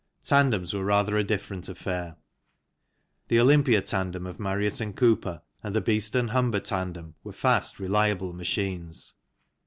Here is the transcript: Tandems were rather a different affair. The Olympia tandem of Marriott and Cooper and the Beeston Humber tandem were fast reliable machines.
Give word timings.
Tandems 0.23 0.73
were 0.73 0.83
rather 0.83 1.15
a 1.15 1.23
different 1.23 1.69
affair. 1.69 2.15
The 3.27 3.39
Olympia 3.39 3.83
tandem 3.83 4.25
of 4.25 4.39
Marriott 4.39 4.81
and 4.81 4.95
Cooper 4.95 5.43
and 5.61 5.75
the 5.75 5.79
Beeston 5.79 6.29
Humber 6.29 6.59
tandem 6.59 7.13
were 7.23 7.33
fast 7.33 7.79
reliable 7.79 8.33
machines. 8.33 9.13